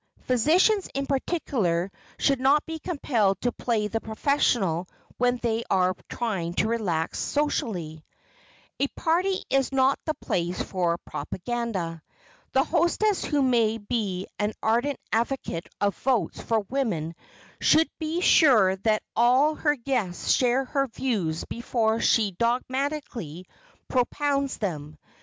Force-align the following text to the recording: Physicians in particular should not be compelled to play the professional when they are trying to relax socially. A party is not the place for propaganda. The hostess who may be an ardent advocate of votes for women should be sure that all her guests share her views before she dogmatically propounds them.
Physicians 0.21 0.89
in 0.95 1.05
particular 1.05 1.91
should 2.17 2.39
not 2.39 2.65
be 2.65 2.79
compelled 2.79 3.39
to 3.41 3.51
play 3.51 3.87
the 3.87 4.01
professional 4.01 4.87
when 5.19 5.37
they 5.43 5.63
are 5.69 5.95
trying 6.09 6.55
to 6.55 6.67
relax 6.67 7.19
socially. 7.19 8.03
A 8.79 8.87
party 8.97 9.43
is 9.51 9.71
not 9.71 9.99
the 10.05 10.15
place 10.15 10.59
for 10.59 10.97
propaganda. 10.97 12.01
The 12.53 12.63
hostess 12.63 13.23
who 13.23 13.43
may 13.43 13.77
be 13.77 14.25
an 14.39 14.53
ardent 14.63 14.99
advocate 15.13 15.69
of 15.79 15.95
votes 15.97 16.41
for 16.41 16.61
women 16.61 17.13
should 17.59 17.91
be 17.99 18.21
sure 18.21 18.77
that 18.77 19.03
all 19.15 19.53
her 19.53 19.75
guests 19.75 20.31
share 20.31 20.65
her 20.65 20.87
views 20.87 21.45
before 21.45 22.01
she 22.01 22.31
dogmatically 22.31 23.45
propounds 23.87 24.57
them. 24.57 24.97